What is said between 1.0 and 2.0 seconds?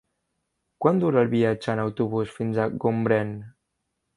dura el viatge en